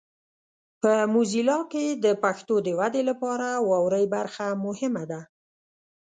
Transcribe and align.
په 0.81 0.93
موزیلا 1.13 1.59
کې 1.71 1.85
د 2.05 2.05
پښتو 2.23 2.55
د 2.65 2.69
ودې 2.79 3.01
لپاره 3.09 3.47
واورئ 3.69 4.05
برخه 4.15 4.47
مهمه 4.65 5.03
ده. 5.11 5.21